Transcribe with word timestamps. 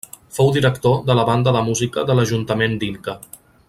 Fou 0.37 0.47
director 0.55 0.95
de 1.09 1.17
la 1.19 1.27
Banda 1.29 1.55
de 1.59 1.63
Música 1.69 2.07
de 2.11 2.19
l'Ajuntament 2.21 2.79
d'Inca. 2.85 3.17